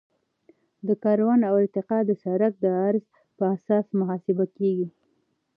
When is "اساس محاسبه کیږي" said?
3.55-4.87